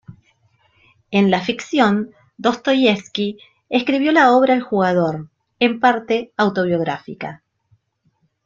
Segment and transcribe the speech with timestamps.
[1.11, 3.37] En la ficción, Dostoievski
[3.69, 7.43] escribió la obra "El jugador", en parte autobiográfica.